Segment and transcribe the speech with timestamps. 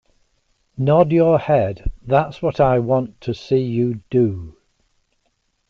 [0.79, 4.55] Nod your head; that's what I want to see you do.